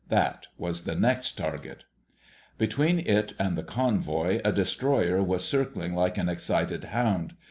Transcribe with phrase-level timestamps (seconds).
[0.09, 1.83] That was the next target.
[2.57, 7.35] Between it and the convoy, a destroyer was circling like an excited hound.